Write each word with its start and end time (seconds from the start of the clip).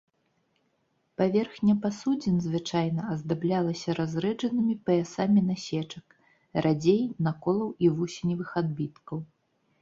Паверхня 1.21 1.73
пасудзін 1.83 2.39
звычайна 2.45 3.01
аздаблялася 3.15 3.89
разрэджанымі 3.99 4.75
паясамі 4.91 5.41
насечак, 5.51 6.17
радзей 6.69 6.99
наколаў 7.29 7.69
і 7.85 7.93
вусеневых 8.01 8.49
адбіткаў. 8.65 9.17